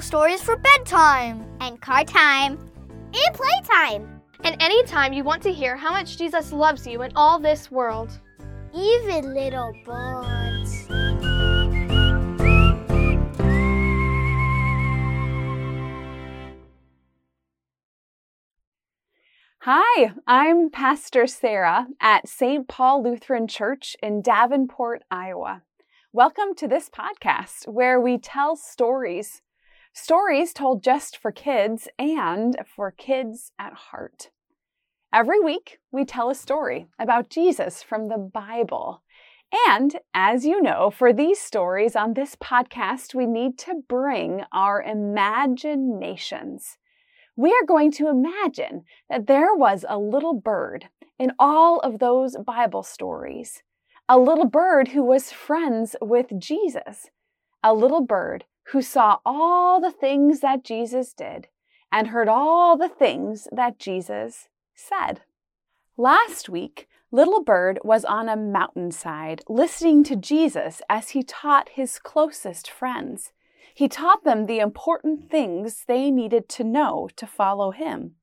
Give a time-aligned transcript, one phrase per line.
[0.00, 2.58] stories for bedtime, and car time,
[2.88, 4.20] and playtime.
[4.42, 8.10] And anytime you want to hear how much Jesus loves you in all this world.
[8.74, 10.88] Even little birds.
[19.60, 22.66] Hi, I'm Pastor Sarah at St.
[22.66, 25.62] Paul Lutheran Church in Davenport, Iowa.
[26.12, 29.42] Welcome to this podcast where we tell stories.
[29.92, 34.30] Stories told just for kids and for kids at heart.
[35.12, 39.02] Every week, we tell a story about Jesus from the Bible.
[39.68, 44.82] And as you know, for these stories on this podcast, we need to bring our
[44.82, 46.78] imaginations
[47.40, 52.36] we are going to imagine that there was a little bird in all of those
[52.36, 53.62] Bible stories,
[54.10, 57.08] a little bird who was friends with Jesus,
[57.62, 61.48] a little bird who saw all the things that Jesus did
[61.90, 65.22] and heard all the things that Jesus said.
[65.96, 71.98] Last week, Little Bird was on a mountainside listening to Jesus as he taught his
[71.98, 73.32] closest friends.
[73.74, 78.14] He taught them the important things they needed to know to follow him.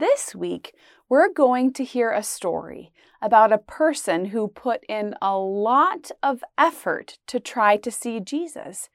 [0.00, 0.74] This week,
[1.10, 6.42] we're going to hear a story about a person who put in a lot of
[6.56, 8.88] effort to try to see Jesus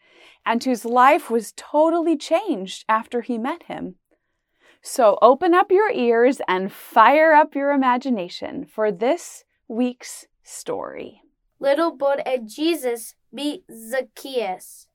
[0.47, 3.97] and whose life was totally changed after he met him.
[4.81, 11.21] So open up your ears and fire up your imagination for this week's story.
[11.59, 14.87] Little Bird and Jesus meet Zacchaeus.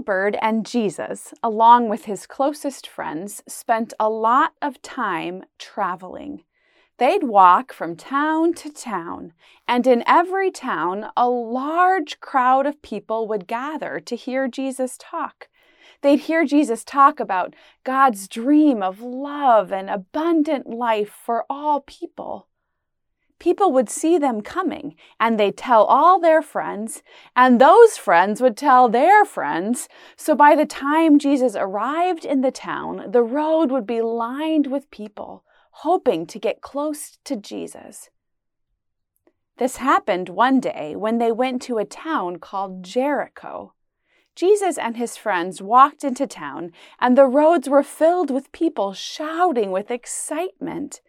[0.00, 6.44] Bird and Jesus, along with his closest friends, spent a lot of time traveling.
[6.98, 9.32] They'd walk from town to town,
[9.68, 15.48] and in every town, a large crowd of people would gather to hear Jesus talk.
[16.02, 17.54] They'd hear Jesus talk about
[17.84, 22.48] God's dream of love and abundant life for all people
[23.38, 27.02] people would see them coming and they'd tell all their friends,
[27.34, 29.88] and those friends would tell their friends.
[30.16, 34.90] So by the time Jesus arrived in the town, the road would be lined with
[34.90, 35.44] people
[35.80, 38.08] hoping to get close to Jesus.
[39.58, 43.74] This happened one day when they went to a town called Jericho.
[44.34, 49.70] Jesus and his friends walked into town, and the roads were filled with people shouting
[49.70, 51.00] with excitement.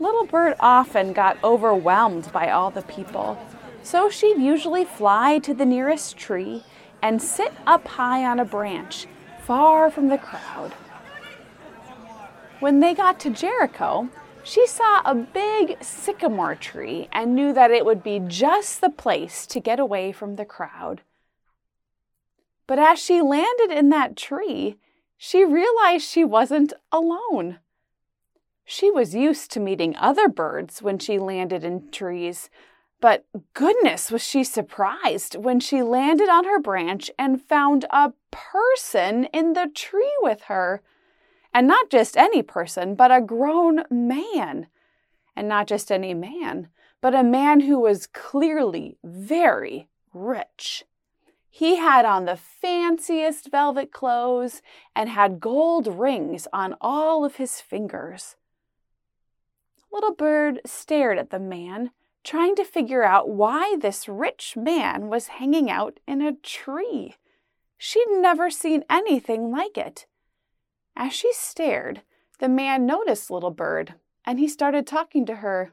[0.00, 3.38] Little Bird often got overwhelmed by all the people,
[3.82, 6.64] so she'd usually fly to the nearest tree
[7.02, 9.06] and sit up high on a branch,
[9.42, 10.72] far from the crowd.
[12.60, 14.08] When they got to Jericho,
[14.42, 19.46] she saw a big sycamore tree and knew that it would be just the place
[19.48, 21.02] to get away from the crowd.
[22.66, 24.78] But as she landed in that tree,
[25.18, 27.58] she realized she wasn't alone.
[28.72, 32.50] She was used to meeting other birds when she landed in trees,
[33.00, 39.24] but goodness was she surprised when she landed on her branch and found a person
[39.32, 40.82] in the tree with her.
[41.52, 44.68] And not just any person, but a grown man.
[45.34, 46.68] And not just any man,
[47.00, 50.84] but a man who was clearly very rich.
[51.48, 54.62] He had on the fanciest velvet clothes
[54.94, 58.36] and had gold rings on all of his fingers.
[59.92, 61.90] Little Bird stared at the man,
[62.22, 67.16] trying to figure out why this rich man was hanging out in a tree.
[67.76, 70.06] She'd never seen anything like it.
[70.94, 72.02] As she stared,
[72.38, 73.94] the man noticed Little Bird
[74.24, 75.72] and he started talking to her.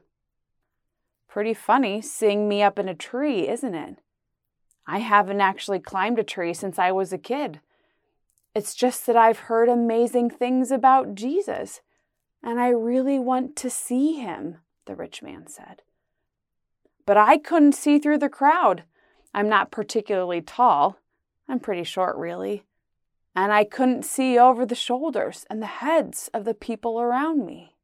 [1.28, 3.98] Pretty funny seeing me up in a tree, isn't it?
[4.86, 7.60] I haven't actually climbed a tree since I was a kid.
[8.54, 11.82] It's just that I've heard amazing things about Jesus
[12.42, 15.82] and I really want to see him, the rich man said.
[17.06, 18.84] But I couldn't see through the crowd.
[19.34, 20.98] I'm not particularly tall.
[21.48, 22.64] I'm pretty short, really.
[23.34, 27.74] And I couldn't see over the shoulders and the heads of the people around me.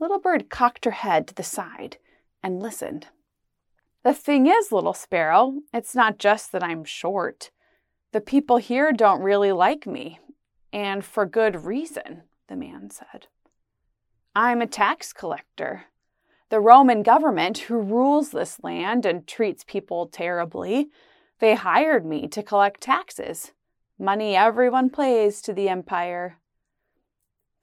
[0.00, 1.98] Little Bird cocked her head to the side
[2.42, 3.08] and listened.
[4.04, 7.50] The thing is, Little Sparrow, it's not just that I'm short.
[8.12, 10.20] The people here don't really like me,
[10.72, 13.28] and for good reason the man said.
[14.34, 15.84] I'm a tax collector.
[16.50, 20.88] The Roman government, who rules this land and treats people terribly,
[21.40, 23.52] they hired me to collect taxes,
[23.98, 26.38] money everyone pays to the empire.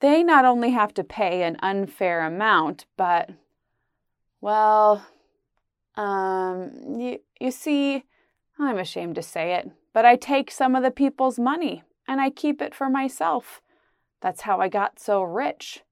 [0.00, 3.30] they not only have to pay an unfair amount, but,
[4.40, 5.06] well,
[5.96, 8.04] um, you, you see,
[8.58, 12.30] I'm ashamed to say it, but I take some of the people's money and I
[12.30, 13.62] keep it for myself.
[14.26, 15.84] That's how I got so rich.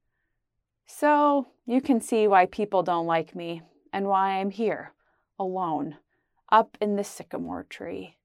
[0.86, 4.92] So you can see why people don't like me and why I'm here,
[5.38, 5.98] alone,
[6.50, 8.16] up in the sycamore tree.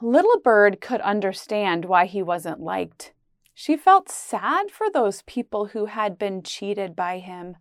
[0.00, 3.14] Little Bird could understand why he wasn't liked.
[3.52, 7.56] She felt sad for those people who had been cheated by him.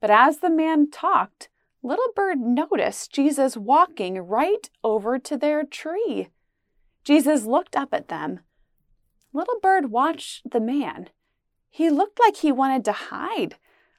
[0.00, 1.48] But as the man talked,
[1.82, 6.28] Little Bird noticed Jesus walking right over to their tree.
[7.02, 8.38] Jesus looked up at them.
[9.32, 11.10] Little Bird watched the man.
[11.70, 13.56] He looked like he wanted to hide,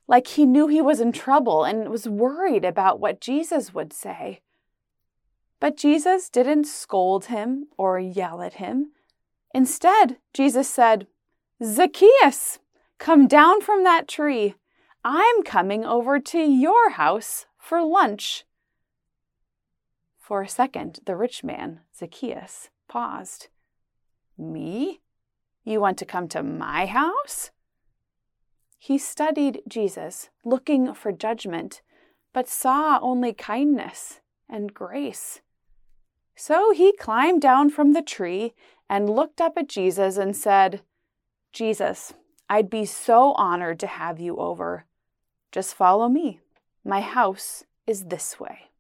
[0.08, 4.42] like he knew he was in trouble and was worried about what Jesus would say.
[5.60, 8.92] But Jesus didn't scold him or yell at him.
[9.54, 11.08] Instead, Jesus said,
[11.64, 12.60] Zacchaeus,
[12.98, 14.56] come down from that tree.
[15.04, 18.46] I'm coming over to your house for lunch.
[20.18, 23.48] For a second, the rich man, Zacchaeus, paused.
[24.38, 25.02] Me?
[25.70, 27.52] You want to come to my house?
[28.80, 31.84] He studied Jesus, looking for judgment,
[32.34, 34.20] but saw only kindness
[34.50, 35.42] and grace.
[36.36, 38.56] So he climbed down from the tree
[38.90, 40.82] and looked up at Jesus and said,
[41.54, 42.16] Jesus,
[42.50, 44.86] I'd be so honored to have you over.
[45.52, 46.40] Just follow me.
[46.84, 48.72] My house is this way.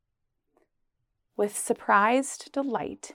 [1.37, 3.11] With surprised delight,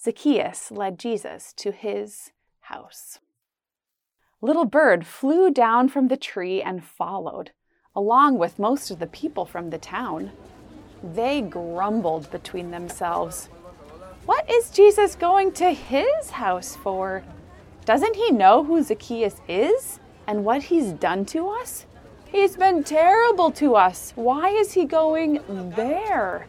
[0.00, 2.30] Zacchaeus led Jesus to his
[2.68, 3.18] house.
[4.40, 7.50] Little Bird flew down from the tree and followed,
[7.96, 10.30] along with most of the people from the town.
[11.02, 13.48] They grumbled between themselves.
[14.26, 17.24] What is Jesus going to his house for?
[17.84, 21.86] Doesn't he know who Zacchaeus is and what he's done to us?
[22.26, 24.12] He's been terrible to us.
[24.14, 25.40] Why is he going
[25.74, 26.46] there?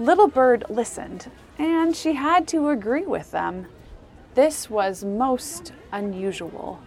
[0.00, 3.66] Little Bird listened, and she had to agree with them.
[4.34, 6.80] This was most unusual.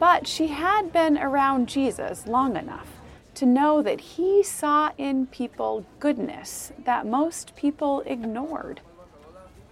[0.00, 2.88] But she had been around Jesus long enough
[3.34, 8.80] to know that he saw in people goodness that most people ignored.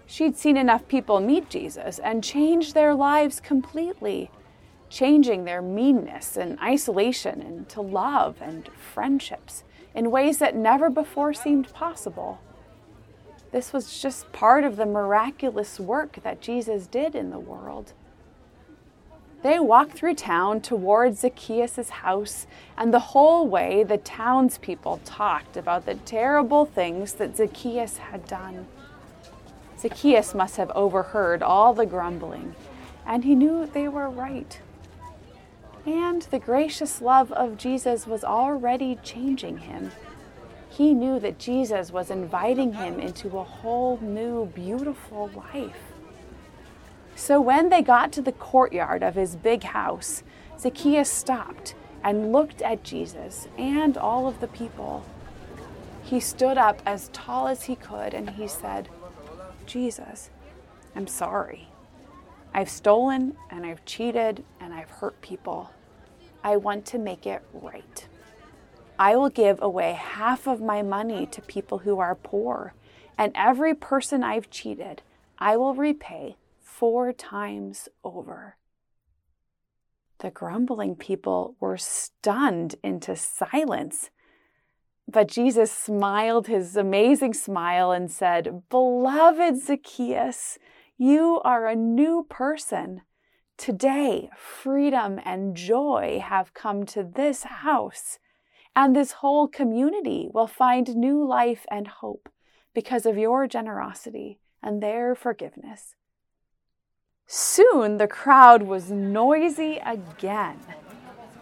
[0.06, 4.30] She'd seen enough people meet Jesus and change their lives completely,
[4.88, 9.64] changing their meanness and isolation into love and friendships
[9.94, 12.38] in ways that never before seemed possible.
[13.52, 17.92] This was just part of the miraculous work that Jesus did in the world.
[19.42, 25.86] They walked through town towards Zacchaeus' house, and the whole way the townspeople talked about
[25.86, 28.66] the terrible things that Zacchaeus had done.
[29.78, 32.54] Zacchaeus must have overheard all the grumbling,
[33.06, 34.60] and he knew they were right.
[35.86, 39.90] And the gracious love of Jesus was already changing him
[40.80, 45.76] he knew that Jesus was inviting him into a whole new, beautiful life.
[47.14, 50.22] So when they got to the courtyard of his big house,
[50.58, 55.04] Zacchaeus stopped and looked at Jesus and all of the people.
[56.02, 58.88] He stood up as tall as he could and he said,
[59.66, 60.30] Jesus,
[60.96, 61.68] I'm sorry.
[62.54, 65.72] I've stolen and I've cheated and I've hurt people.
[66.42, 68.08] I want to make it right.
[69.00, 72.74] I will give away half of my money to people who are poor,
[73.16, 75.00] and every person I've cheated,
[75.38, 78.58] I will repay four times over.
[80.18, 84.10] The grumbling people were stunned into silence.
[85.08, 90.58] But Jesus smiled his amazing smile and said, Beloved Zacchaeus,
[90.98, 93.00] you are a new person.
[93.56, 98.18] Today, freedom and joy have come to this house
[98.74, 102.28] and this whole community will find new life and hope
[102.74, 105.94] because of your generosity and their forgiveness.
[107.26, 110.58] Soon the crowd was noisy again.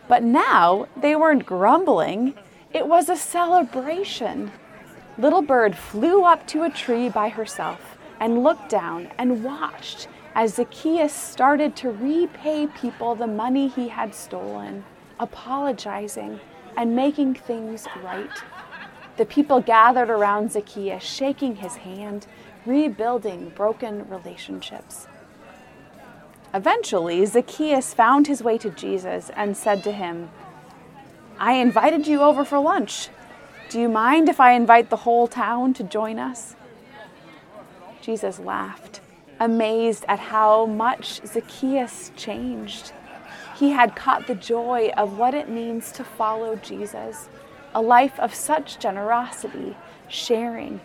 [0.06, 2.34] But now they weren't grumbling,
[2.72, 4.52] it was a celebration.
[5.16, 10.54] Little Bird flew up to a tree by herself and looked down and watched as
[10.54, 14.84] Zacchaeus started to repay people the money he had stolen,
[15.18, 16.40] apologizing
[16.78, 18.30] and making things right.
[19.16, 22.28] The people gathered around Zacchaeus, shaking his hand,
[22.64, 25.08] rebuilding broken relationships.
[26.54, 30.30] Eventually, Zacchaeus found his way to Jesus and said to him,
[31.38, 33.08] I invited you over for lunch.
[33.70, 36.54] Do you mind if I invite the whole town to join us?
[38.00, 39.00] Jesus laughed.
[39.40, 42.92] amazed at how much Zacchaeus changed.
[43.58, 47.28] He had caught the joy of what it means to follow Jesus,
[47.74, 49.76] a life of such generosity,
[50.08, 50.80] sharing,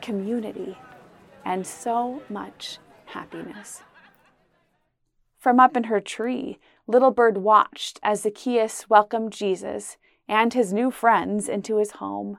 [0.00, 0.78] community,
[1.44, 3.82] and so much happiness.
[5.38, 10.90] From up in her tree, Little Bird watched as Zacchaeus welcomed Jesus and his new
[10.90, 12.38] friends into his home.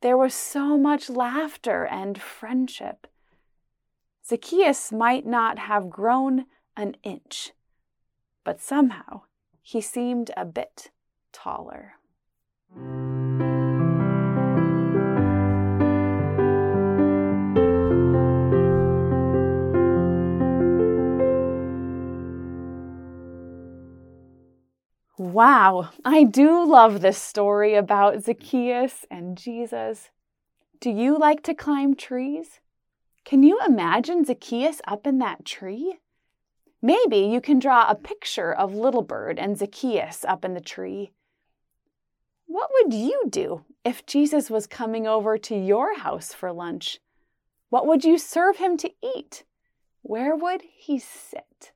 [0.00, 3.06] There was so much laughter and friendship.
[4.26, 7.52] Zacchaeus might not have grown an inch,
[8.48, 9.20] but somehow
[9.60, 10.90] he seemed a bit
[11.34, 11.96] taller.
[25.18, 30.08] Wow, I do love this story about Zacchaeus and Jesus.
[30.80, 32.60] Do you like to climb trees?
[33.26, 35.98] Can you imagine Zacchaeus up in that tree?
[36.80, 41.10] Maybe you can draw a picture of Little Bird and Zacchaeus up in the tree.
[42.46, 47.00] What would you do if Jesus was coming over to your house for lunch?
[47.68, 49.44] What would you serve him to eat?
[50.02, 51.72] Where would he sit?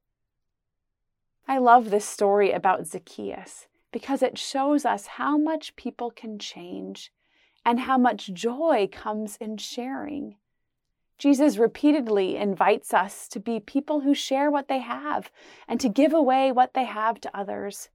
[1.49, 7.13] I love this story about Zacchaeus because it shows us how much people can change
[7.65, 10.37] and how much joy comes in sharing.
[11.23, 15.31] Jesus repeatedly invites us to be people who share what they have
[15.69, 17.91] and to give away what they have to others.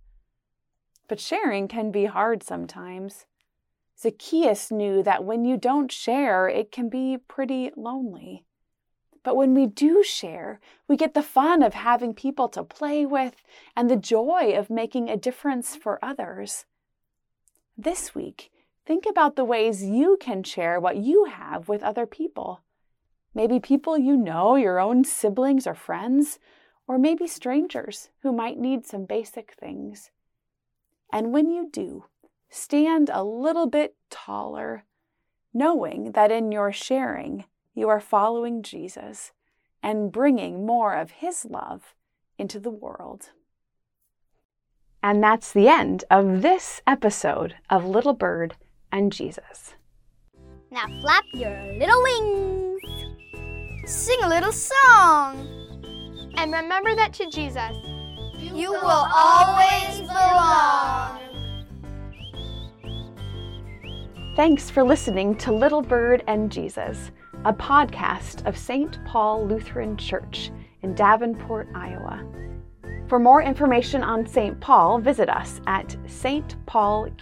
[1.09, 3.25] But sharing can be hard sometimes.
[3.99, 8.45] Zacchaeus knew that when you don't share, it can be pretty lonely.
[9.23, 13.43] But when we do share, we get the fun of having people to play with
[13.75, 16.63] and the joy of making a difference for others.
[17.77, 18.51] This week,
[18.85, 22.61] think about the ways you can share what you have with other people.
[23.33, 26.39] Maybe people you know, your own siblings or friends,
[26.87, 30.11] or maybe strangers who might need some basic things.
[31.11, 32.05] And when you do,
[32.49, 34.85] stand a little bit taller,
[35.53, 39.31] knowing that in your sharing, you are following Jesus
[39.83, 41.93] and bringing more of His love
[42.37, 43.31] into the world.
[45.03, 48.55] And that's the end of this episode of Little Bird
[48.91, 49.75] and Jesus.
[50.71, 52.56] Now flap your little wings.
[53.87, 55.47] Sing a little song.
[56.35, 57.71] And remember that to Jesus,
[58.37, 61.21] You will always belong.
[64.35, 67.11] Thanks for listening to Little Bird and Jesus,
[67.45, 68.99] a podcast of St.
[69.05, 70.51] Paul Lutheran Church
[70.81, 72.25] in Davenport, Iowa.
[73.07, 74.59] For more information on St.
[74.59, 77.15] Paul, visit us at stpaulqc.org.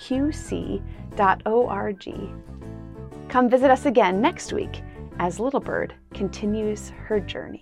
[3.29, 4.81] Come visit us again next week
[5.19, 7.61] as Little Bird continues her journey.